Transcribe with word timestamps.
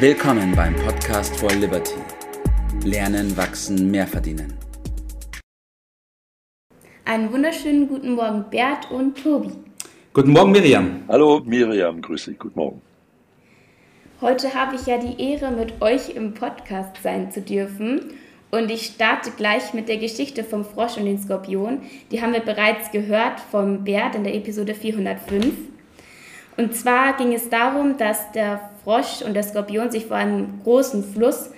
Willkommen 0.00 0.54
beim 0.54 0.76
Podcast 0.76 1.36
for 1.40 1.50
Liberty. 1.50 1.96
Lernen, 2.84 3.36
wachsen, 3.36 3.90
mehr 3.90 4.06
verdienen. 4.06 4.54
Einen 7.04 7.32
wunderschönen 7.32 7.88
guten 7.88 8.12
Morgen, 8.12 8.44
Bert 8.48 8.88
und 8.92 9.20
Tobi. 9.20 9.50
Guten 10.14 10.30
Morgen, 10.30 10.52
Miriam. 10.52 11.02
Hallo, 11.08 11.42
Miriam, 11.44 12.00
grüß 12.00 12.26
dich, 12.26 12.38
guten 12.38 12.56
Morgen. 12.56 12.80
Heute 14.20 14.54
habe 14.54 14.76
ich 14.76 14.86
ja 14.86 14.98
die 14.98 15.20
Ehre, 15.20 15.50
mit 15.50 15.82
euch 15.82 16.10
im 16.10 16.32
Podcast 16.32 17.02
sein 17.02 17.32
zu 17.32 17.42
dürfen. 17.42 18.12
Und 18.52 18.70
ich 18.70 18.86
starte 18.86 19.32
gleich 19.32 19.74
mit 19.74 19.88
der 19.88 19.96
Geschichte 19.96 20.44
vom 20.44 20.64
Frosch 20.64 20.96
und 20.96 21.06
den 21.06 21.18
Skorpion. 21.18 21.80
Die 22.12 22.22
haben 22.22 22.34
wir 22.34 22.40
bereits 22.40 22.92
gehört 22.92 23.40
vom 23.40 23.82
Bert 23.82 24.14
in 24.14 24.22
der 24.22 24.36
Episode 24.36 24.76
405. 24.76 25.54
Und 26.58 26.74
zwar 26.74 27.16
ging 27.16 27.32
es 27.32 27.48
darum, 27.48 27.96
dass 27.98 28.32
der 28.32 28.60
Frosch 28.82 29.22
und 29.24 29.34
der 29.34 29.44
Skorpion 29.44 29.92
sich 29.92 30.06
vor 30.06 30.16
einem 30.16 30.60
großen 30.64 31.04
Fluss 31.04 31.52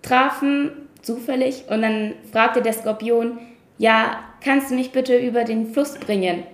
trafen, 0.00 0.72
zufällig. 1.02 1.64
Und 1.68 1.82
dann 1.82 2.14
fragte 2.32 2.62
der 2.62 2.72
Skorpion, 2.72 3.38
ja, 3.76 4.18
kannst 4.42 4.70
du 4.70 4.74
mich 4.74 4.92
bitte 4.92 5.16
über 5.18 5.44
den 5.44 5.72
Fluss 5.72 5.98
bringen? 5.98 6.44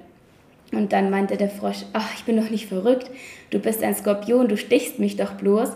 Und 0.72 0.92
dann 0.92 1.10
meinte 1.10 1.36
der 1.36 1.48
Frosch, 1.48 1.84
ach, 1.92 2.12
ich 2.16 2.24
bin 2.24 2.36
doch 2.36 2.50
nicht 2.50 2.66
verrückt, 2.66 3.08
du 3.50 3.60
bist 3.60 3.84
ein 3.84 3.94
Skorpion, 3.94 4.48
du 4.48 4.56
stichst 4.56 4.98
mich 4.98 5.16
doch 5.16 5.34
bloß. 5.34 5.70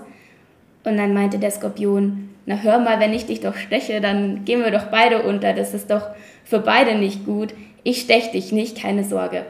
Und 0.82 0.96
dann 0.96 1.14
meinte 1.14 1.38
der 1.38 1.52
Skorpion, 1.52 2.30
na 2.44 2.56
hör 2.56 2.80
mal, 2.80 2.98
wenn 2.98 3.14
ich 3.14 3.26
dich 3.26 3.40
doch 3.40 3.54
steche, 3.54 4.00
dann 4.00 4.44
gehen 4.44 4.64
wir 4.64 4.72
doch 4.72 4.86
beide 4.86 5.22
unter, 5.22 5.52
das 5.52 5.74
ist 5.74 5.92
doch 5.92 6.08
für 6.42 6.58
beide 6.58 6.96
nicht 6.96 7.24
gut. 7.24 7.54
Ich 7.84 8.00
stech 8.00 8.32
dich 8.32 8.50
nicht, 8.50 8.82
keine 8.82 9.04
Sorge. 9.04 9.44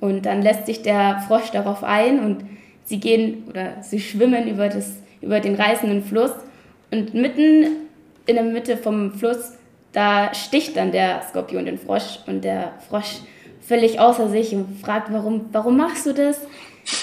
Und 0.00 0.26
dann 0.26 0.42
lässt 0.42 0.66
sich 0.66 0.82
der 0.82 1.24
Frosch 1.26 1.50
darauf 1.50 1.82
ein 1.82 2.24
und 2.24 2.44
sie 2.84 3.00
gehen 3.00 3.44
oder 3.48 3.82
sie 3.82 4.00
schwimmen 4.00 4.48
über, 4.48 4.68
das, 4.68 4.92
über 5.20 5.40
den 5.40 5.54
reißenden 5.54 6.02
Fluss 6.02 6.32
und 6.90 7.14
mitten 7.14 7.66
in 8.26 8.36
der 8.36 8.44
Mitte 8.44 8.76
vom 8.76 9.12
Fluss, 9.12 9.54
da 9.92 10.34
sticht 10.34 10.76
dann 10.76 10.92
der 10.92 11.22
Skorpion 11.28 11.66
den 11.66 11.78
Frosch 11.78 12.18
und 12.26 12.44
der 12.44 12.72
Frosch 12.88 13.20
völlig 13.66 14.00
außer 14.00 14.28
sich 14.28 14.54
und 14.54 14.80
fragt, 14.80 15.12
warum, 15.12 15.46
warum 15.52 15.76
machst 15.76 16.06
du 16.06 16.12
das? 16.12 16.40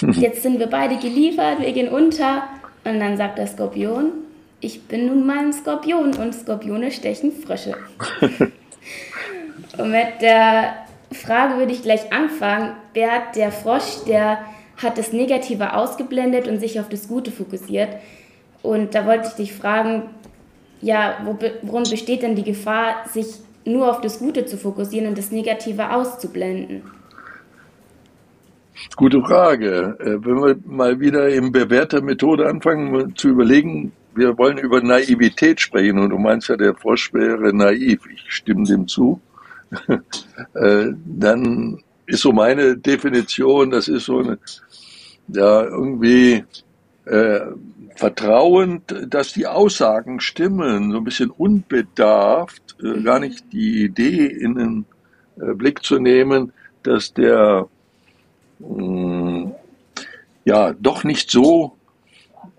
Jetzt 0.12 0.42
sind 0.42 0.58
wir 0.58 0.68
beide 0.68 0.96
geliefert, 0.96 1.60
wir 1.60 1.72
gehen 1.72 1.88
unter. 1.88 2.44
Und 2.84 3.00
dann 3.00 3.16
sagt 3.16 3.38
der 3.38 3.46
Skorpion, 3.46 4.12
ich 4.60 4.82
bin 4.82 5.06
nun 5.06 5.26
mal 5.26 5.38
ein 5.38 5.52
Skorpion 5.52 6.14
und 6.14 6.34
Skorpione 6.34 6.90
stechen 6.90 7.32
Frösche. 7.32 7.76
und 9.78 9.90
mit 9.90 10.20
der 10.20 10.74
Frage 11.22 11.58
würde 11.58 11.72
ich 11.72 11.82
gleich 11.82 12.12
anfangen. 12.12 12.72
Bert, 12.92 13.36
der 13.36 13.52
Frosch, 13.52 14.04
der 14.06 14.38
hat 14.76 14.98
das 14.98 15.12
Negative 15.12 15.74
ausgeblendet 15.74 16.48
und 16.48 16.58
sich 16.58 16.80
auf 16.80 16.88
das 16.88 17.08
Gute 17.08 17.30
fokussiert. 17.30 17.88
Und 18.62 18.94
da 18.94 19.06
wollte 19.06 19.28
ich 19.28 19.34
dich 19.34 19.52
fragen, 19.54 20.04
ja, 20.80 21.26
worin 21.62 21.84
besteht 21.88 22.22
denn 22.22 22.34
die 22.34 22.42
Gefahr, 22.42 23.06
sich 23.08 23.26
nur 23.64 23.90
auf 23.90 24.00
das 24.00 24.18
Gute 24.18 24.46
zu 24.46 24.56
fokussieren 24.56 25.06
und 25.06 25.16
das 25.16 25.30
Negative 25.30 25.94
auszublenden? 25.94 26.82
Gute 28.96 29.22
Frage. 29.22 29.96
Äh, 30.00 30.24
wenn 30.24 30.42
wir 30.42 30.56
mal 30.64 30.98
wieder 30.98 31.28
in 31.28 31.52
bewährter 31.52 32.02
Methode 32.02 32.48
anfangen 32.48 33.14
zu 33.16 33.28
überlegen, 33.28 33.92
wir 34.14 34.36
wollen 34.36 34.58
über 34.58 34.82
Naivität 34.82 35.60
sprechen 35.60 35.98
und 35.98 36.10
du 36.10 36.18
meinst 36.18 36.48
ja, 36.48 36.56
der 36.56 36.74
Frosch 36.74 37.12
wäre 37.14 37.54
naiv. 37.54 38.00
Ich 38.12 38.24
stimme 38.28 38.64
dem 38.64 38.88
zu. 38.88 39.20
Äh, 40.54 40.92
dann 41.06 41.82
ist 42.06 42.22
so 42.22 42.32
meine 42.32 42.76
Definition, 42.76 43.70
das 43.70 43.88
ist 43.88 44.06
so 44.06 44.18
eine, 44.18 44.38
ja, 45.28 45.62
irgendwie 45.64 46.44
äh, 47.04 47.40
vertrauend, 47.96 48.94
dass 49.08 49.32
die 49.32 49.46
Aussagen 49.46 50.20
stimmen, 50.20 50.92
so 50.92 50.98
ein 50.98 51.04
bisschen 51.04 51.30
unbedarft, 51.30 52.76
äh, 52.82 53.02
gar 53.02 53.18
nicht 53.18 53.52
die 53.52 53.84
Idee 53.84 54.26
in 54.26 54.54
den 54.54 54.84
äh, 55.40 55.54
Blick 55.54 55.82
zu 55.82 55.98
nehmen, 55.98 56.52
dass 56.82 57.14
der 57.14 57.68
mh, 58.58 59.52
ja 60.44 60.72
doch 60.74 61.04
nicht 61.04 61.30
so 61.30 61.76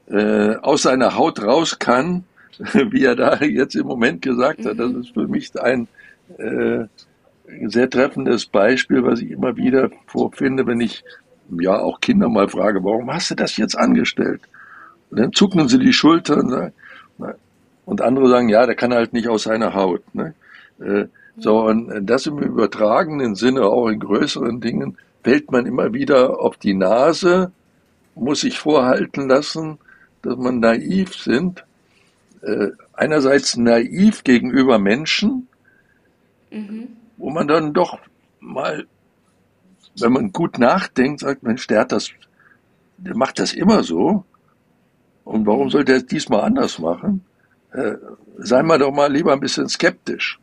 äh, 0.07 0.55
aus 0.57 0.83
seiner 0.83 1.15
Haut 1.15 1.41
raus 1.43 1.79
kann, 1.79 2.23
wie 2.73 3.05
er 3.05 3.15
da 3.15 3.37
jetzt 3.41 3.75
im 3.75 3.87
Moment 3.87 4.21
gesagt 4.21 4.65
hat. 4.65 4.79
Das 4.79 4.91
ist 4.93 5.13
für 5.13 5.27
mich 5.27 5.59
ein 5.59 5.87
äh, 6.37 6.87
sehr 7.67 7.89
treffendes 7.89 8.45
Beispiel, 8.45 9.03
was 9.03 9.21
ich 9.21 9.31
immer 9.31 9.55
wieder 9.57 9.89
vorfinde, 10.07 10.65
wenn 10.65 10.81
ich 10.81 11.03
ja 11.59 11.77
auch 11.79 11.99
Kinder 11.99 12.29
mal 12.29 12.47
frage, 12.47 12.83
warum 12.83 13.13
hast 13.13 13.31
du 13.31 13.35
das 13.35 13.57
jetzt 13.57 13.77
angestellt? 13.77 14.41
Und 15.09 15.19
dann 15.19 15.33
zucken 15.33 15.67
sie 15.67 15.79
die 15.79 15.93
Schultern 15.93 16.47
ne? 17.17 17.35
und 17.85 18.01
andere 18.01 18.29
sagen, 18.29 18.49
ja, 18.49 18.65
der 18.65 18.75
kann 18.75 18.93
halt 18.93 19.13
nicht 19.13 19.27
aus 19.27 19.43
seiner 19.43 19.73
Haut. 19.73 20.03
Ne? 20.15 20.33
Äh, 20.79 21.05
so, 21.37 21.65
und 21.65 22.05
das 22.05 22.27
im 22.27 22.39
übertragenen 22.39 23.35
Sinne, 23.35 23.63
auch 23.65 23.87
in 23.87 23.99
größeren 23.99 24.61
Dingen, 24.61 24.97
fällt 25.23 25.51
man 25.51 25.65
immer 25.65 25.93
wieder 25.93 26.39
auf 26.39 26.57
die 26.57 26.73
Nase, 26.73 27.51
muss 28.15 28.41
sich 28.41 28.59
vorhalten 28.59 29.27
lassen, 29.27 29.79
dass 30.21 30.37
man 30.37 30.59
naiv 30.59 31.15
sind. 31.15 31.63
Äh, 32.41 32.69
einerseits 32.93 33.57
naiv 33.57 34.23
gegenüber 34.23 34.77
Menschen, 34.77 35.47
mhm. 36.53 36.87
wo 37.17 37.29
man 37.29 37.47
dann 37.47 37.73
doch 37.73 37.99
mal, 38.39 38.85
wenn 39.99 40.13
man 40.13 40.31
gut 40.31 40.59
nachdenkt, 40.59 41.21
sagt, 41.21 41.43
Mensch, 41.43 41.67
der 41.67 41.81
hat 41.81 41.91
das, 41.91 42.09
der 42.97 43.15
macht 43.17 43.39
das 43.39 43.53
immer 43.53 43.83
so. 43.83 44.23
Und 45.23 45.45
warum 45.45 45.69
sollte 45.69 45.93
er 45.93 45.97
es 45.99 46.05
diesmal 46.05 46.41
anders 46.41 46.79
machen? 46.79 47.23
Äh, 47.71 47.95
sei 48.37 48.61
mal 48.61 48.77
doch 48.77 48.91
mal 48.91 49.11
lieber 49.11 49.33
ein 49.33 49.39
bisschen 49.39 49.69
skeptisch. 49.69 50.39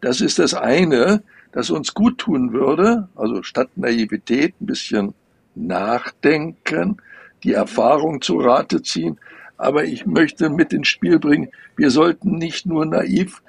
Das 0.00 0.20
ist 0.20 0.38
das 0.38 0.54
eine, 0.54 1.22
das 1.52 1.70
uns 1.70 1.94
gut 1.94 2.18
tun 2.18 2.52
würde, 2.52 3.08
also 3.14 3.42
statt 3.42 3.70
Naivität 3.76 4.54
ein 4.60 4.66
bisschen 4.66 5.14
nachdenken, 5.54 6.96
die 7.42 7.52
Erfahrung 7.52 8.20
zu 8.20 8.38
Rate 8.38 8.82
ziehen. 8.82 9.18
Aber 9.56 9.84
ich 9.84 10.06
möchte 10.06 10.50
mit 10.50 10.72
ins 10.72 10.88
Spiel 10.88 11.18
bringen, 11.18 11.48
wir 11.76 11.90
sollten 11.90 12.36
nicht 12.36 12.66
nur 12.66 12.84
naiv 12.84 13.42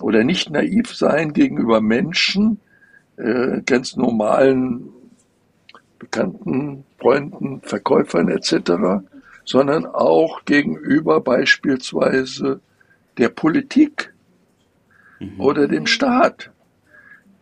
oder 0.00 0.24
nicht 0.24 0.50
naiv 0.50 0.94
sein 0.94 1.32
gegenüber 1.32 1.80
Menschen, 1.80 2.60
äh, 3.16 3.60
ganz 3.66 3.96
normalen 3.96 4.88
Bekannten, 5.98 6.84
Freunden, 6.98 7.60
Verkäufern 7.60 8.28
etc., 8.28 9.04
sondern 9.44 9.86
auch 9.86 10.44
gegenüber 10.44 11.20
beispielsweise 11.20 12.60
der 13.18 13.28
Politik 13.28 14.12
mhm. 15.20 15.40
oder 15.40 15.68
dem 15.68 15.86
Staat. 15.86 16.50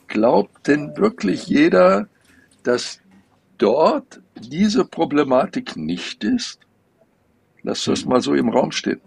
Glaubt 0.08 0.66
denn 0.66 0.96
wirklich 0.96 1.46
jeder, 1.46 2.08
dass 2.64 3.00
dort 3.58 4.20
diese 4.34 4.84
Problematik 4.84 5.76
nicht 5.76 6.24
ist? 6.24 6.60
Lass 7.62 7.84
das 7.84 8.04
mal 8.04 8.20
so 8.20 8.34
im 8.34 8.48
Raum 8.48 8.72
stehen. 8.72 9.00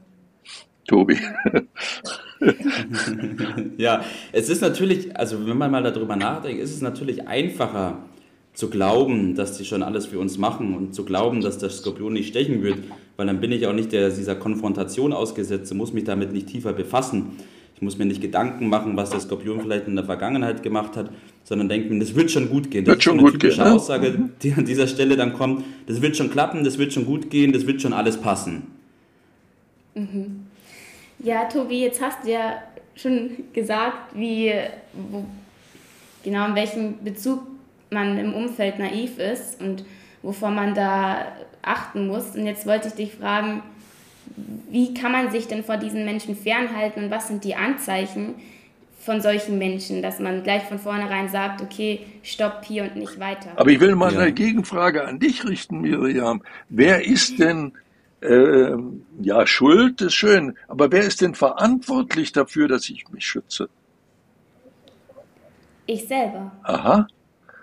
Tobi. 0.87 1.17
ja, 3.77 4.03
es 4.31 4.49
ist 4.49 4.61
natürlich, 4.61 5.15
also 5.17 5.47
wenn 5.47 5.57
man 5.57 5.71
mal 5.71 5.83
darüber 5.83 6.15
nachdenkt, 6.15 6.61
ist 6.61 6.73
es 6.73 6.81
natürlich 6.81 7.27
einfacher, 7.27 7.99
zu 8.53 8.69
glauben, 8.69 9.35
dass 9.35 9.57
die 9.57 9.65
schon 9.65 9.81
alles 9.81 10.05
für 10.05 10.19
uns 10.19 10.37
machen 10.37 10.75
und 10.75 10.93
zu 10.93 11.05
glauben, 11.05 11.41
dass 11.41 11.57
der 11.57 11.69
Skorpion 11.69 12.13
nicht 12.13 12.27
stechen 12.27 12.61
wird, 12.61 12.77
weil 13.17 13.25
dann 13.25 13.41
bin 13.41 13.51
ich 13.51 13.65
auch 13.65 13.73
nicht 13.73 13.91
der, 13.91 14.09
dieser 14.09 14.35
Konfrontation 14.35 15.11
ausgesetzt 15.11 15.71
und 15.71 15.79
muss 15.79 15.91
mich 15.91 16.03
damit 16.03 16.33
nicht 16.33 16.47
tiefer 16.47 16.71
befassen. 16.73 17.31
Ich 17.75 17.81
muss 17.81 17.97
mir 17.97 18.05
nicht 18.05 18.21
Gedanken 18.21 18.69
machen, 18.69 18.95
was 18.95 19.09
der 19.09 19.19
Skorpion 19.19 19.61
vielleicht 19.61 19.87
in 19.87 19.95
der 19.95 20.05
Vergangenheit 20.05 20.61
gemacht 20.61 20.95
hat, 20.95 21.09
sondern 21.43 21.67
denke 21.67 21.91
mir, 21.91 21.99
das 21.99 22.13
wird 22.13 22.29
schon 22.29 22.47
gut 22.47 22.69
gehen. 22.69 22.85
Das 22.85 22.93
wird 22.93 23.03
schon 23.03 23.17
ist 23.17 23.23
eine 23.23 23.31
typische 23.31 23.57
gehen, 23.57 23.65
ne? 23.65 23.73
Aussage, 23.73 24.29
die 24.43 24.53
an 24.53 24.65
dieser 24.65 24.87
Stelle 24.87 25.17
dann 25.17 25.33
kommt, 25.33 25.63
das 25.87 26.01
wird 26.03 26.15
schon 26.15 26.29
klappen, 26.29 26.63
das 26.63 26.77
wird 26.77 26.93
schon 26.93 27.05
gut 27.05 27.31
gehen, 27.31 27.53
das 27.53 27.65
wird 27.65 27.81
schon 27.81 27.93
alles 27.93 28.17
passen. 28.17 28.67
Mhm. 29.95 30.45
Ja, 31.23 31.45
Tobi, 31.45 31.81
jetzt 31.81 32.01
hast 32.01 32.25
du 32.25 32.31
ja 32.31 32.61
schon 32.95 33.45
gesagt, 33.53 34.13
wie, 34.13 34.53
wo, 34.91 35.25
genau 36.23 36.47
in 36.47 36.55
welchem 36.55 37.03
Bezug 37.03 37.41
man 37.89 38.17
im 38.17 38.33
Umfeld 38.33 38.77
naiv 38.77 39.17
ist 39.19 39.61
und 39.61 39.85
wovon 40.21 40.53
man 40.53 40.75
da 40.75 41.27
achten 41.61 42.07
muss. 42.07 42.35
Und 42.35 42.45
jetzt 42.45 42.67
wollte 42.67 42.89
ich 42.89 42.93
dich 42.95 43.15
fragen, 43.15 43.63
wie 44.69 44.93
kann 44.93 45.13
man 45.13 45.31
sich 45.31 45.47
denn 45.47 45.63
vor 45.63 45.77
diesen 45.77 46.05
Menschen 46.05 46.35
fernhalten 46.35 47.05
und 47.05 47.11
was 47.11 47.29
sind 47.29 47.43
die 47.43 47.55
Anzeichen 47.55 48.35
von 48.99 49.21
solchen 49.21 49.57
Menschen, 49.57 50.01
dass 50.01 50.19
man 50.19 50.43
gleich 50.43 50.63
von 50.63 50.79
vornherein 50.79 51.29
sagt, 51.29 51.61
okay, 51.61 52.05
stopp 52.21 52.63
hier 52.65 52.83
und 52.83 52.95
nicht 52.95 53.19
weiter. 53.19 53.51
Aber 53.55 53.69
ich 53.69 53.79
will 53.79 53.95
mal 53.95 54.13
ja. 54.13 54.19
eine 54.19 54.33
Gegenfrage 54.33 55.05
an 55.05 55.19
dich 55.19 55.45
richten, 55.45 55.81
Miriam. 55.81 56.41
Wer 56.69 57.05
ist 57.05 57.39
denn, 57.39 57.73
äh, 58.23 58.77
ja, 59.21 59.45
schuld 59.45 60.01
ist 60.01 60.13
schön, 60.13 60.57
aber 60.67 60.91
wer 60.91 61.03
ist 61.03 61.21
denn 61.21 61.35
verantwortlich 61.35 62.31
dafür, 62.31 62.67
dass 62.67 62.89
ich 62.89 63.07
mich 63.09 63.25
schütze? 63.25 63.69
Ich 65.85 66.07
selber. 66.07 66.51
Aha. 66.63 67.07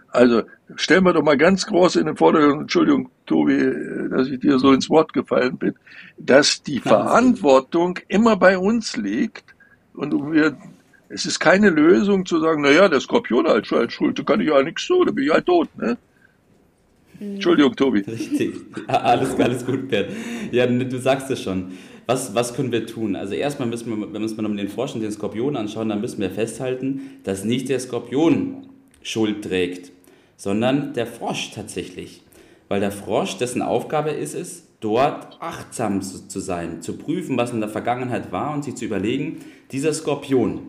Also 0.08 0.42
stellen 0.74 1.04
wir 1.04 1.12
doch 1.12 1.22
mal 1.22 1.36
ganz 1.36 1.66
groß 1.66 1.96
in 1.96 2.06
den 2.06 2.16
Vordergrund, 2.16 2.62
Entschuldigung, 2.62 3.10
Tobi, 3.26 3.72
dass 4.10 4.28
ich 4.28 4.40
dir 4.40 4.58
so 4.58 4.72
ins 4.72 4.90
Wort 4.90 5.12
gefallen 5.12 5.56
bin, 5.56 5.74
dass 6.18 6.62
die 6.62 6.80
Verantwortung 6.80 7.98
immer 8.08 8.36
bei 8.36 8.58
uns 8.58 8.96
liegt 8.96 9.54
und 9.94 10.32
wir, 10.32 10.56
es 11.08 11.26
ist 11.26 11.38
keine 11.38 11.70
Lösung 11.70 12.26
zu 12.26 12.40
sagen, 12.40 12.62
naja, 12.62 12.88
der 12.88 13.00
Skorpion 13.00 13.46
halt 13.46 13.66
schuld, 13.66 14.18
da 14.18 14.22
kann 14.24 14.40
ich 14.40 14.48
ja 14.48 14.62
nichts 14.62 14.86
tun, 14.86 15.06
da 15.06 15.12
bin 15.12 15.24
ich 15.24 15.32
halt 15.32 15.46
tot, 15.46 15.68
ne? 15.76 15.96
Mhm. 17.20 17.34
Entschuldigung, 17.34 17.76
Tobi. 17.76 18.00
Richtig. 18.00 18.54
Alles, 18.88 19.38
alles 19.38 19.64
gut, 19.64 19.88
Bert. 19.88 20.10
Ja, 20.52 20.66
du 20.66 20.98
sagst 20.98 21.30
es 21.30 21.42
schon. 21.42 21.72
Was, 22.06 22.34
was 22.34 22.54
können 22.54 22.72
wir 22.72 22.86
tun? 22.86 23.14
Also 23.14 23.34
erstmal 23.34 23.68
müssen 23.68 23.90
wir, 23.90 24.06
wenn 24.06 24.12
wir 24.12 24.20
uns 24.22 24.36
mal 24.36 24.56
den 24.56 24.68
Frosch 24.68 24.94
und 24.94 25.00
den 25.00 25.12
Skorpion 25.12 25.56
anschauen, 25.56 25.88
dann 25.88 26.00
müssen 26.00 26.20
wir 26.20 26.30
festhalten, 26.30 27.02
dass 27.24 27.44
nicht 27.44 27.68
der 27.68 27.78
Skorpion 27.78 28.66
Schuld 29.02 29.44
trägt, 29.44 29.92
sondern 30.36 30.92
der 30.94 31.06
Frosch 31.06 31.52
tatsächlich. 31.54 32.22
Weil 32.68 32.80
der 32.80 32.92
Frosch, 32.92 33.36
dessen 33.36 33.62
Aufgabe 33.62 34.10
ist 34.10 34.34
es, 34.34 34.66
dort 34.80 35.36
achtsam 35.40 36.02
zu 36.02 36.40
sein, 36.40 36.82
zu 36.82 36.96
prüfen, 36.96 37.36
was 37.36 37.52
in 37.52 37.60
der 37.60 37.68
Vergangenheit 37.68 38.32
war 38.32 38.54
und 38.54 38.64
sich 38.64 38.74
zu 38.74 38.86
überlegen, 38.86 39.38
dieser 39.70 39.92
Skorpion, 39.92 40.62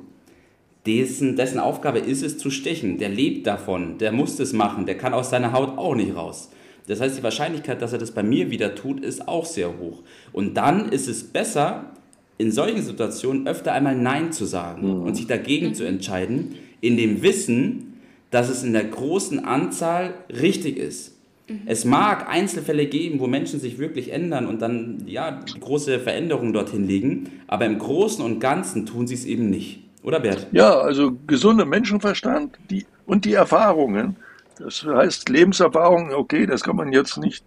dessen, 0.85 1.35
dessen 1.35 1.59
Aufgabe 1.59 1.99
ist 1.99 2.23
es 2.23 2.37
zu 2.37 2.49
stechen, 2.49 2.97
der 2.97 3.09
lebt 3.09 3.47
davon, 3.47 3.97
der 3.97 4.11
muss 4.11 4.35
das 4.35 4.53
machen, 4.53 4.85
der 4.85 4.97
kann 4.97 5.13
aus 5.13 5.29
seiner 5.29 5.53
Haut 5.53 5.77
auch 5.77 5.95
nicht 5.95 6.15
raus. 6.15 6.51
Das 6.87 6.99
heißt, 6.99 7.17
die 7.17 7.23
Wahrscheinlichkeit, 7.23 7.81
dass 7.81 7.93
er 7.93 7.99
das 7.99 8.11
bei 8.11 8.23
mir 8.23 8.51
wieder 8.51 8.75
tut, 8.75 9.03
ist 9.03 9.27
auch 9.27 9.45
sehr 9.45 9.77
hoch. 9.79 10.01
Und 10.33 10.55
dann 10.55 10.89
ist 10.89 11.07
es 11.07 11.23
besser, 11.23 11.91
in 12.37 12.51
solchen 12.51 12.81
Situationen 12.81 13.47
öfter 13.47 13.71
einmal 13.73 13.95
Nein 13.95 14.31
zu 14.31 14.45
sagen 14.45 14.87
mhm. 14.87 15.03
und 15.03 15.15
sich 15.15 15.27
dagegen 15.27 15.69
mhm. 15.69 15.73
zu 15.75 15.83
entscheiden, 15.83 16.55
in 16.81 16.97
dem 16.97 17.21
Wissen, 17.21 17.93
dass 18.31 18.49
es 18.49 18.63
in 18.63 18.73
der 18.73 18.85
großen 18.85 19.45
Anzahl 19.45 20.15
richtig 20.29 20.77
ist. 20.77 21.17
Mhm. 21.47 21.61
Es 21.67 21.85
mag 21.85 22.27
Einzelfälle 22.27 22.87
geben, 22.87 23.19
wo 23.19 23.27
Menschen 23.27 23.59
sich 23.59 23.77
wirklich 23.77 24.11
ändern 24.11 24.47
und 24.47 24.61
dann 24.61 25.03
ja 25.05 25.39
große 25.59 25.99
Veränderungen 25.99 26.53
dorthin 26.53 26.87
liegen, 26.87 27.29
aber 27.47 27.65
im 27.65 27.77
Großen 27.77 28.23
und 28.25 28.39
Ganzen 28.39 28.85
tun 28.85 29.05
sie 29.05 29.15
es 29.15 29.25
eben 29.25 29.49
nicht. 29.49 29.83
Oder 30.03 30.19
Bert? 30.19 30.47
Ja, 30.51 30.79
also 30.79 31.15
gesunder 31.27 31.65
Menschenverstand 31.65 32.57
die, 32.71 32.85
und 33.05 33.25
die 33.25 33.33
Erfahrungen. 33.33 34.15
Das 34.57 34.85
heißt 34.85 35.29
Lebenserfahrung, 35.29 36.13
okay, 36.13 36.45
das 36.45 36.63
kann 36.63 36.75
man 36.75 36.91
jetzt 36.91 37.17
nicht, 37.17 37.43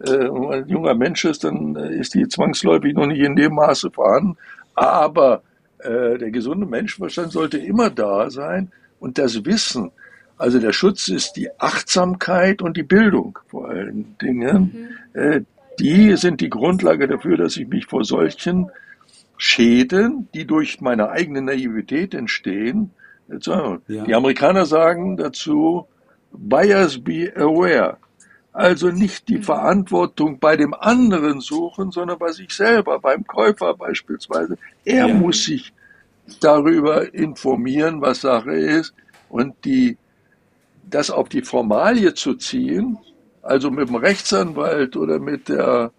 äh, 0.00 0.10
wenn 0.10 0.42
man 0.42 0.52
ein 0.52 0.68
junger 0.68 0.94
Mensch 0.94 1.24
ist, 1.24 1.44
dann 1.44 1.76
äh, 1.76 1.96
ist 1.96 2.14
die 2.14 2.26
zwangsläufig 2.28 2.94
noch 2.94 3.06
nicht 3.06 3.20
in 3.20 3.36
dem 3.36 3.54
Maße 3.54 3.90
vorhanden. 3.90 4.36
Aber 4.74 5.42
äh, 5.78 6.18
der 6.18 6.30
gesunde 6.30 6.66
Menschenverstand 6.66 7.32
sollte 7.32 7.58
immer 7.58 7.90
da 7.90 8.30
sein 8.30 8.70
und 8.98 9.18
das 9.18 9.44
Wissen, 9.44 9.92
also 10.38 10.58
der 10.58 10.72
Schutz 10.72 11.08
ist 11.08 11.36
die 11.36 11.48
Achtsamkeit 11.58 12.60
und 12.60 12.76
die 12.76 12.82
Bildung 12.82 13.38
vor 13.46 13.68
allen 13.68 14.16
Dingen. 14.20 14.90
Mhm. 15.14 15.20
Äh, 15.20 15.40
die 15.78 16.16
sind 16.16 16.40
die 16.40 16.50
Grundlage 16.50 17.06
dafür, 17.06 17.36
dass 17.36 17.56
ich 17.56 17.68
mich 17.68 17.86
vor 17.86 18.04
solchen 18.04 18.70
Schäden, 19.38 20.28
die 20.34 20.46
durch 20.46 20.80
meine 20.80 21.10
eigene 21.10 21.42
Naivität 21.42 22.14
entstehen, 22.14 22.90
ja. 23.28 24.04
die 24.04 24.14
Amerikaner 24.14 24.66
sagen 24.66 25.16
dazu, 25.16 25.86
Buyers 26.38 26.98
be 27.02 27.32
aware. 27.36 27.98
Also 28.52 28.90
nicht 28.90 29.28
die 29.28 29.38
mhm. 29.38 29.42
Verantwortung 29.42 30.38
bei 30.38 30.56
dem 30.56 30.72
anderen 30.72 31.40
suchen, 31.40 31.90
sondern 31.90 32.18
bei 32.18 32.32
sich 32.32 32.50
selber, 32.54 32.98
beim 32.98 33.26
Käufer 33.26 33.74
beispielsweise. 33.74 34.56
Er 34.84 35.08
ja. 35.08 35.14
muss 35.14 35.44
sich 35.44 35.74
darüber 36.40 37.12
informieren, 37.12 38.00
was 38.00 38.22
Sache 38.22 38.52
ist 38.52 38.94
und 39.28 39.54
die 39.64 39.98
das 40.88 41.10
auf 41.10 41.28
die 41.28 41.42
Formalie 41.42 42.14
zu 42.14 42.34
ziehen, 42.34 42.98
also 43.42 43.70
mit 43.70 43.88
dem 43.88 43.96
Rechtsanwalt 43.96 44.96
oder 44.96 45.18
mit 45.18 45.48
der, 45.48 45.92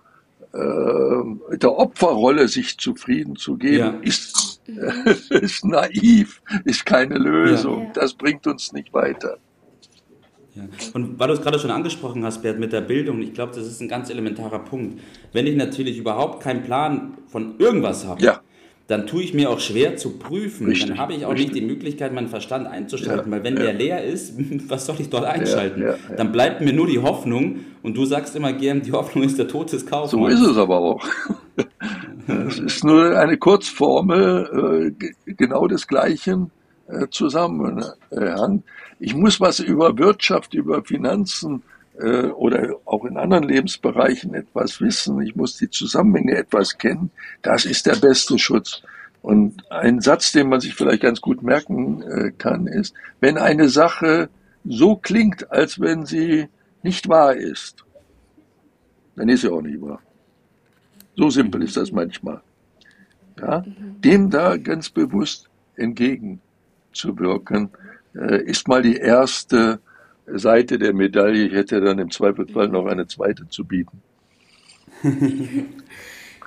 äh, 0.54 1.50
mit 1.52 1.64
der 1.64 1.78
Opferrolle 1.78 2.48
sich 2.48 2.78
zufrieden 2.78 3.36
zu 3.36 3.58
geben, 3.58 3.78
ja. 3.78 4.00
ist, 4.02 4.62
äh, 4.68 5.12
ist 5.42 5.66
naiv, 5.66 6.42
ist 6.66 6.86
keine 6.86 7.18
Lösung. 7.18 7.86
Ja. 7.86 7.92
Das 7.94 8.14
bringt 8.14 8.48
uns 8.48 8.74
nicht 8.74 8.94
weiter. 8.94 9.38
Ja. 10.58 10.64
Und 10.94 11.20
weil 11.20 11.28
du 11.28 11.34
es 11.34 11.42
gerade 11.42 11.60
schon 11.60 11.72
angesprochen 11.72 12.24
hast, 12.26 12.42
Bert, 12.42 12.60
mit 12.60 12.74
der 12.74 12.82
Bildung, 12.82 13.22
ich 13.22 13.34
glaube, 13.34 13.54
das 13.56 13.66
ist 13.68 13.82
ein 13.82 13.88
ganz 13.88 14.10
elementarer 14.10 14.60
Punkt. 14.60 15.00
Wenn 15.34 15.48
ich 15.48 15.56
natürlich 15.56 15.98
überhaupt 15.98 16.42
keinen 16.42 16.64
Plan 16.64 17.14
von 17.28 17.56
irgendwas 17.60 18.06
habe, 18.06 18.22
ja 18.22 18.42
dann 18.88 19.06
tue 19.06 19.22
ich 19.22 19.34
mir 19.34 19.50
auch 19.50 19.60
schwer 19.60 19.98
zu 19.98 20.18
prüfen. 20.18 20.68
Richtig, 20.68 20.88
dann 20.88 20.98
habe 20.98 21.14
ich 21.14 21.26
auch 21.26 21.32
richtig. 21.32 21.54
nicht 21.54 21.62
die 21.62 21.66
Möglichkeit, 21.66 22.14
meinen 22.14 22.30
Verstand 22.30 22.68
einzuschalten, 22.68 23.30
ja, 23.30 23.38
weil 23.38 23.44
wenn 23.44 23.58
der 23.58 23.74
leer 23.74 24.04
ist, 24.04 24.36
was 24.70 24.86
soll 24.86 24.96
ich 25.00 25.10
dort 25.10 25.26
einschalten? 25.26 25.84
Dann 26.16 26.32
bleibt 26.32 26.62
mir 26.62 26.74
nur 26.74 26.88
die 26.88 27.00
Hoffnung 27.00 27.60
und 27.84 27.98
du 27.98 28.06
sagst 28.06 28.36
immer 28.36 28.54
gern, 28.54 28.82
die 28.82 28.94
Hoffnung 28.94 29.26
ist 29.26 29.38
der 29.38 29.50
Tod 29.50 29.72
des 29.74 29.86
Kaufmanns. 29.86 30.40
So 30.40 30.46
ist 30.46 30.52
es 30.52 30.58
aber 30.58 30.80
auch. 30.80 31.06
Es 32.50 32.60
ist 32.60 32.84
nur 32.84 33.18
eine 33.18 33.38
Kurzformel 33.38 34.92
äh, 35.00 35.34
genau 35.34 35.66
des 35.66 35.88
Gleichen 35.88 36.44
äh, 36.44 36.57
Zusammenhang. 37.12 38.64
Ich 39.00 39.14
muss 39.14 39.40
was 39.40 39.60
über 39.60 39.98
Wirtschaft, 39.98 40.54
über 40.54 40.84
Finanzen 40.84 41.64
äh, 42.00 42.28
oder 42.28 42.76
auch 42.86 43.06
in 43.06 43.18
anderen 43.18 43.44
Lebensbereichen 43.44 44.34
etwas 44.34 44.80
wissen, 44.82 45.22
ich 45.22 45.36
muss 45.36 45.58
die 45.58 45.70
Zusammenhänge 45.70 46.36
etwas 46.36 46.78
kennen, 46.78 47.12
das 47.42 47.66
ist 47.66 47.86
der 47.86 47.96
beste 47.96 48.38
Schutz. 48.38 48.82
Und 49.22 49.70
ein 49.72 50.00
Satz, 50.00 50.32
den 50.32 50.50
man 50.50 50.62
sich 50.62 50.76
vielleicht 50.76 51.02
ganz 51.02 51.22
gut 51.22 51.42
merken 51.42 52.02
äh, 52.04 52.32
kann, 52.38 52.68
ist, 52.68 52.94
wenn 53.20 53.38
eine 53.38 53.68
Sache 53.68 54.30
so 54.64 54.96
klingt, 54.96 55.52
als 55.52 55.80
wenn 55.80 56.06
sie 56.06 56.48
nicht 56.84 57.10
wahr 57.10 57.36
ist, 57.36 57.84
dann 59.16 59.30
ist 59.30 59.42
sie 59.42 59.50
auch 59.50 59.62
nicht 59.62 59.82
wahr. 59.82 60.02
So 61.16 61.30
simpel 61.30 61.64
ist 61.64 61.76
das 61.76 61.92
manchmal. 61.92 62.42
Ja? 63.40 63.66
Dem 64.04 64.30
da 64.30 64.56
ganz 64.58 64.90
bewusst 64.90 65.50
entgegenzuwirken, 65.76 66.47
äh, 67.06 68.44
ist 68.44 68.68
mal 68.68 68.82
die 68.82 68.98
erste 68.98 69.80
Seite 70.28 70.78
der 70.78 70.94
Medaille. 70.94 71.48
Ich 71.48 71.54
hätte 71.54 71.82
dann 71.82 72.00
im 72.00 72.12
Zweifelsfall 72.12 72.68
noch 72.68 72.86
eine 72.86 73.08
zweite 73.08 73.48
zu 73.50 73.66
bieten. 73.66 74.02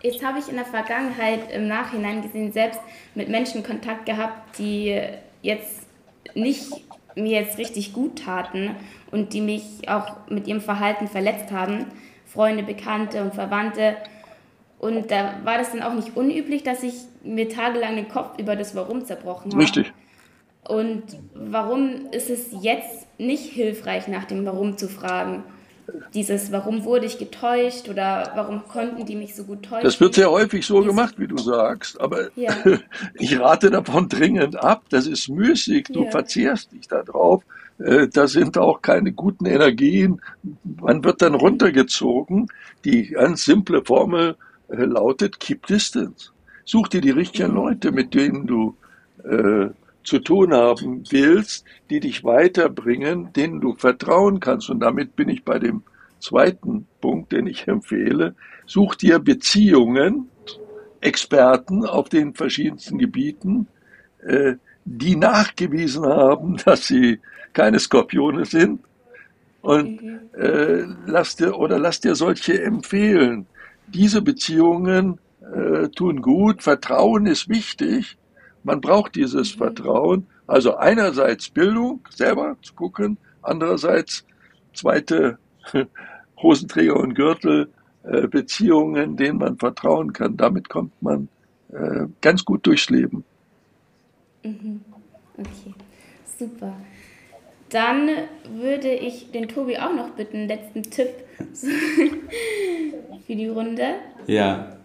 Jetzt 0.03 0.25
habe 0.25 0.39
ich 0.39 0.49
in 0.49 0.57
der 0.57 0.65
Vergangenheit 0.65 1.53
im 1.53 1.69
Nachhinein 1.69 2.23
gesehen, 2.23 2.53
selbst 2.53 2.81
mit 3.15 3.29
Menschen 3.29 3.63
Kontakt 3.63 4.07
gehabt, 4.07 4.59
die 4.59 4.99
jetzt 5.43 5.87
nicht 6.35 6.73
mir 7.17 7.41
jetzt 7.41 7.59
richtig 7.59 7.93
gut 7.93 8.21
taten 8.25 8.77
und 9.11 9.35
die 9.35 9.43
mich 9.43 9.89
auch 9.89 10.17
mit 10.31 10.47
ihrem 10.47 10.63
Verhalten 10.63 11.07
verletzt 11.07 11.51
haben. 11.51 11.87
Freunde, 12.25 12.63
Bekannte 12.63 13.23
und 13.23 13.35
Verwandte. 13.35 13.97
Und 14.79 15.11
da 15.11 15.35
war 15.45 15.59
das 15.59 15.73
dann 15.73 15.83
auch 15.83 15.93
nicht 15.93 16.17
unüblich, 16.17 16.63
dass 16.63 16.83
ich 16.83 16.95
mir 17.23 17.49
tagelang 17.49 17.97
den 17.97 18.09
Kopf 18.09 18.39
über 18.39 18.57
das 18.57 18.75
Warum 18.75 19.05
zerbrochen 19.05 19.53
habe. 19.53 19.63
Richtig. 19.63 19.93
Und 20.71 21.03
warum 21.35 22.07
ist 22.13 22.31
es 22.31 22.49
jetzt 22.63 23.07
nicht 23.19 23.53
hilfreich, 23.53 24.07
nach 24.07 24.25
dem 24.25 24.47
Warum 24.47 24.77
zu 24.77 24.89
fragen? 24.89 25.43
Dieses, 26.15 26.53
warum 26.53 26.85
wurde 26.85 27.07
ich 27.07 27.19
getäuscht 27.19 27.89
oder 27.89 28.31
warum 28.37 28.63
konnten 28.69 29.05
die 29.05 29.17
mich 29.17 29.35
so 29.35 29.43
gut 29.43 29.65
täuschen? 29.65 29.83
Das 29.83 30.01
wird 30.01 30.15
sehr 30.15 30.31
häufig 30.31 30.65
so 30.65 30.81
gemacht, 30.83 31.17
wie 31.19 31.27
du 31.27 31.37
sagst, 31.37 32.01
aber 32.01 32.29
ja. 32.37 32.55
ich 33.15 33.41
rate 33.41 33.71
davon 33.71 34.09
dringend 34.09 34.63
ab. 34.63 34.85
Das 34.91 35.09
ist 35.09 35.29
müßig, 35.29 35.89
du 35.93 36.05
ja. 36.05 36.11
verzehrst 36.13 36.71
dich 36.71 36.87
da 36.87 37.03
drauf. 37.03 37.43
Äh, 37.79 38.07
da 38.07 38.29
sind 38.29 38.57
auch 38.57 38.81
keine 38.81 39.13
guten 39.13 39.47
Energien. 39.47 40.21
Man 40.63 41.03
wird 41.03 41.23
dann 41.23 41.35
runtergezogen. 41.35 42.47
Die 42.85 43.09
ganz 43.09 43.45
simple 43.45 43.85
Formel 43.85 44.37
äh, 44.69 44.77
lautet 44.85 45.41
Keep 45.41 45.67
Distance. 45.67 46.31
Such 46.65 46.87
dir 46.87 47.01
die 47.01 47.11
richtigen 47.11 47.51
mhm. 47.51 47.57
Leute, 47.57 47.91
mit 47.91 48.15
denen 48.15 48.47
du 48.47 48.77
äh, 49.25 49.71
zu 50.03 50.19
tun 50.19 50.53
haben 50.53 51.05
willst, 51.11 51.65
die 51.91 52.01
dich 52.01 52.25
weiterbringen, 52.25 53.33
denen 53.35 53.61
du 53.61 53.75
vertrauen 53.75 54.41
kannst. 54.41 54.71
Und 54.71 54.81
damit 54.81 55.17
bin 55.17 55.29
ich 55.29 55.45
bei 55.45 55.59
dem 55.59 55.83
zweiten 56.19 56.87
Punkt, 57.01 57.33
den 57.33 57.47
ich 57.47 57.69
empfehle. 57.69 58.35
Such 58.67 58.95
dir 58.95 59.19
Beziehungen, 59.19 60.29
Experten 61.01 61.87
auf 61.87 62.09
den 62.09 62.35
verschiedensten 62.35 62.99
Gebieten, 62.99 63.67
äh, 64.27 64.55
die 64.85 65.17
nachgewiesen 65.17 66.05
haben, 66.05 66.57
dass 66.65 66.87
sie 66.87 67.21
keine 67.53 67.79
Skorpione 67.79 68.45
sind. 68.45 68.81
Und 69.63 70.03
mhm. 70.03 70.21
äh, 70.39 70.85
lass 71.07 71.37
dir 71.37 71.59
oder 71.59 71.79
lass 71.79 72.01
dir 72.01 72.15
solche 72.15 72.63
empfehlen. 72.63 73.47
Diese 73.89 74.23
Beziehungen 74.23 75.19
äh, 75.55 75.89
tun 75.89 76.23
gut, 76.23 76.63
Vertrauen 76.63 77.27
ist 77.27 77.49
wichtig 77.49 78.17
man 78.63 78.81
braucht 78.81 79.15
dieses 79.15 79.53
Vertrauen. 79.53 80.27
Also 80.47 80.77
einerseits 80.77 81.49
Bildung, 81.49 82.01
selber 82.11 82.57
zu 82.63 82.75
gucken, 82.75 83.19
andererseits 83.43 84.25
zweite 84.75 85.39
Hosenträger 86.43 86.97
und 86.97 87.15
Gürtel, 87.15 87.71
äh, 88.03 88.27
Beziehungen, 88.27 89.17
denen 89.17 89.39
man 89.39 89.57
vertrauen 89.59 90.13
kann. 90.13 90.37
Damit 90.37 90.69
kommt 90.69 90.93
man 91.03 91.29
äh, 91.73 92.07
ganz 92.21 92.45
gut 92.45 92.67
durchs 92.67 92.91
Leben. 92.91 93.25
Mhm. 94.43 94.81
Okay, 95.37 95.75
super. 96.39 96.75
Dann 97.69 98.09
würde 98.57 98.93
ich 98.93 99.31
den 99.31 99.49
Tobi 99.49 99.79
auch 99.79 99.95
noch 99.95 100.11
bitten, 100.11 100.49
letzten 100.49 100.83
Tipp 100.83 101.11
für 103.27 103.37
die 103.37 103.47
Runde. 103.47 103.95
Ja, 104.27 104.80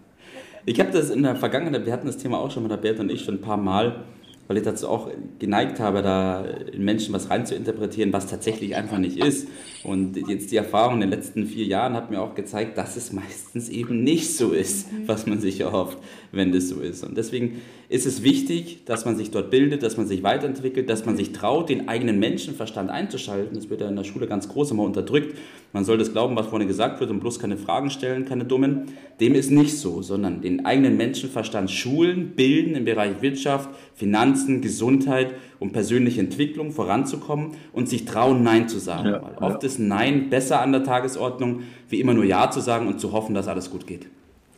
ich 0.66 0.80
habe 0.80 0.92
das 0.92 1.10
in 1.10 1.24
der 1.24 1.36
Vergangenheit, 1.36 1.86
wir 1.86 1.94
hatten 1.94 2.08
das 2.08 2.18
Thema 2.18 2.40
auch 2.40 2.52
schon 2.52 2.64
mit 2.64 2.72
der 2.72 2.78
Bert 2.78 3.00
und 3.00 3.12
ich 3.12 3.24
schon 3.24 3.36
ein 3.36 3.42
paar 3.42 3.58
Mal, 3.58 4.04
weil 4.48 4.58
ich 4.58 4.64
dazu 4.64 4.88
auch 4.88 5.10
geneigt 5.40 5.80
habe, 5.80 6.02
da 6.02 6.46
in 6.72 6.84
Menschen 6.86 7.14
was 7.14 7.30
reinzuinterpretieren, 7.30 8.14
was 8.14 8.28
tatsächlich 8.28 8.76
einfach 8.76 9.00
nicht 9.00 9.18
ist. 9.18 9.48
Und 9.84 10.16
jetzt 10.28 10.52
die 10.52 10.58
Erfahrung 10.58 10.96
in 10.96 11.02
den 11.02 11.10
letzten 11.10 11.48
vier 11.48 11.66
Jahren 11.66 11.94
hat 11.94 12.12
mir 12.12 12.22
auch 12.22 12.36
gezeigt, 12.36 12.78
dass 12.78 12.96
es 12.96 13.12
meistens 13.12 13.70
eben 13.70 14.04
nicht 14.04 14.36
so 14.36 14.52
ist, 14.52 14.88
was 15.08 15.26
man 15.26 15.40
sich 15.40 15.62
erhofft, 15.62 15.98
wenn 16.32 16.52
das 16.52 16.70
so 16.70 16.80
ist. 16.80 17.04
Und 17.04 17.18
deswegen 17.18 17.62
ist 17.90 18.06
es 18.06 18.24
wichtig, 18.24 18.86
dass 18.86 19.06
man 19.06 19.16
sich 19.16 19.32
dort 19.32 19.50
bildet, 19.50 19.82
dass 19.82 19.98
man 19.98 20.08
sich 20.08 20.22
weiterentwickelt, 20.22 20.90
dass 20.90 21.06
man 21.06 21.18
sich 21.18 21.32
traut, 21.32 21.70
den 21.70 21.88
eigenen 21.88 22.20
Menschenverstand 22.20 22.92
einzuschalten. 22.92 23.56
Das 23.56 23.70
wird 23.70 23.82
ja 23.82 23.88
in 23.88 23.96
der 23.96 24.04
Schule 24.04 24.28
ganz 24.28 24.48
groß 24.48 24.72
immer 24.72 24.84
unterdrückt. 24.84 25.38
Man 25.75 25.84
soll 25.84 25.98
das 25.98 26.13
glauben, 26.13 26.38
was 26.38 26.48
vorne 26.48 26.65
gesagt 26.67 27.01
wird 27.01 27.10
und 27.10 27.20
bloß 27.20 27.38
keine 27.38 27.58
Fragen 27.58 27.89
stellen, 27.89 28.24
keine 28.24 28.46
dummen. 28.46 28.94
Dem 29.20 29.36
ist 29.36 29.51
nicht 29.51 29.77
so, 29.77 30.01
sondern 30.01 30.39
den 30.39 30.65
eigenen 30.65 30.96
Menschenverstand 30.96 31.70
schulen, 31.70 32.29
bilden 32.29 32.75
im 32.75 32.86
Bereich 32.86 33.22
Wirtschaft, 33.22 33.67
Finanzen, 33.94 34.62
Gesundheit 34.62 35.34
um 35.60 35.74
persönliche 35.74 36.22
Entwicklung 36.22 36.72
voranzukommen 36.72 37.58
und 37.74 37.89
sich 37.89 38.05
trauen, 38.05 38.41
Nein 38.41 38.70
zu 38.70 38.79
sagen. 38.79 39.10
Ja, 39.10 39.22
Weil 39.22 39.51
oft 39.51 39.63
ja. 39.63 39.67
ist 39.67 39.77
Nein 39.77 40.29
besser 40.29 40.62
an 40.62 40.72
der 40.72 40.86
Tagesordnung, 40.86 41.63
wie 41.89 42.00
immer 42.00 42.13
nur 42.13 42.24
Ja 42.24 42.50
zu 42.50 42.62
sagen 42.62 42.88
und 42.88 43.01
zu 43.01 43.12
hoffen, 43.12 43.36
dass 43.36 43.50
alles 43.50 43.70
gut 43.70 43.86
geht. 43.86 44.08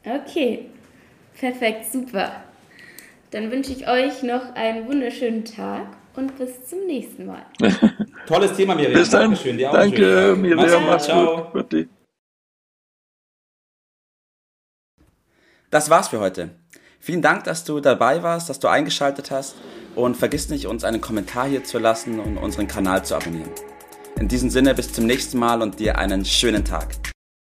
Okay, 0.05 0.65
perfekt, 1.39 1.91
super. 1.91 2.43
Dann 3.31 3.49
wünsche 3.49 3.71
ich 3.71 3.87
euch 3.89 4.21
noch 4.21 4.53
einen 4.53 4.87
wunderschönen 4.87 5.45
Tag 5.45 5.96
und 6.17 6.37
bis 6.37 6.65
zum 6.67 6.85
nächsten 6.85 7.25
Mal. 7.25 7.45
Tolles 8.27 8.53
Thema, 8.53 8.75
Miriam. 8.75 8.93
Bis 8.93 9.09
dann. 9.09 9.21
Dankeschön. 9.21 9.57
Dir 9.57 9.69
Danke, 9.71 10.35
Miriam. 10.37 10.85
Mach's 10.85 11.07
gut. 11.07 11.87
Das 15.69 15.89
war's 15.89 16.07
für 16.07 16.19
heute. 16.19 16.49
Vielen 16.99 17.21
Dank, 17.21 17.43
dass 17.43 17.63
du 17.63 17.79
dabei 17.79 18.23
warst, 18.23 18.49
dass 18.49 18.59
du 18.59 18.67
eingeschaltet 18.67 19.31
hast 19.31 19.55
und 19.95 20.17
vergiss 20.17 20.49
nicht, 20.49 20.67
uns 20.67 20.83
einen 20.83 21.01
Kommentar 21.01 21.47
hier 21.47 21.63
zu 21.63 21.77
lassen 21.77 22.19
und 22.19 22.37
unseren 22.37 22.67
Kanal 22.67 23.05
zu 23.05 23.15
abonnieren. 23.15 23.51
In 24.19 24.27
diesem 24.27 24.49
Sinne 24.49 24.73
bis 24.73 24.91
zum 24.91 25.05
nächsten 25.05 25.37
Mal 25.37 25.61
und 25.61 25.79
dir 25.79 25.97
einen 25.97 26.25
schönen 26.25 26.65
Tag. 26.65 26.95